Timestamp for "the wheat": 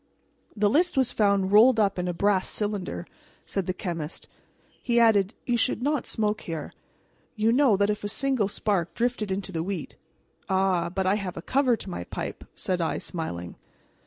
9.51-9.97